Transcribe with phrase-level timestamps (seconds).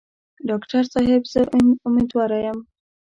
[0.49, 1.41] ډاکټر صاحب زه
[1.87, 2.59] امیندواره یم.